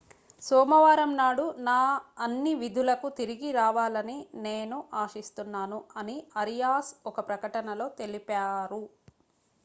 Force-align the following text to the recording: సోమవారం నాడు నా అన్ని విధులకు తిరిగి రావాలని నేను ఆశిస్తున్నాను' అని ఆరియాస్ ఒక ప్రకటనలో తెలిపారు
సోమవారం 0.41 1.11
నాడు 1.15 1.43
నా 1.65 1.75
అన్ని 2.19 2.53
విధులకు 2.61 3.09
తిరిగి 3.19 3.49
రావాలని 3.55 4.15
నేను 4.45 4.77
ఆశిస్తున్నాను' 5.01 5.79
అని 5.95 6.15
ఆరియాస్ 6.41 6.91
ఒక 7.11 7.19
ప్రకటనలో 7.29 7.87
తెలిపారు 7.99 8.81